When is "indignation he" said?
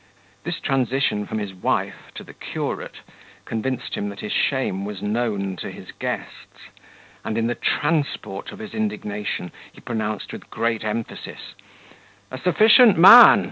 8.73-9.79